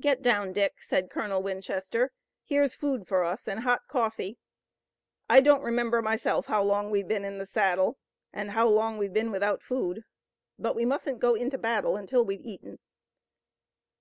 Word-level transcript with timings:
"Get 0.00 0.20
down, 0.20 0.52
Dick," 0.52 0.82
said 0.82 1.10
Colonel 1.10 1.44
Winchester. 1.44 2.10
"Here's 2.42 2.74
food 2.74 3.06
for 3.06 3.22
us, 3.22 3.46
and 3.46 3.60
hot 3.60 3.86
coffee. 3.86 4.36
I 5.28 5.40
don't 5.40 5.62
remember 5.62 6.02
myself 6.02 6.46
how 6.46 6.64
long 6.64 6.90
we've 6.90 7.06
been 7.06 7.24
in 7.24 7.38
the 7.38 7.46
saddle 7.46 7.96
and 8.32 8.50
how 8.50 8.66
long 8.68 8.98
we've 8.98 9.12
been 9.14 9.30
without 9.30 9.62
food, 9.62 10.02
but 10.58 10.74
we 10.74 10.84
mustn't 10.84 11.20
go 11.20 11.36
into 11.36 11.56
battle 11.56 11.96
until 11.96 12.24
we've 12.24 12.44
eaten." 12.44 12.80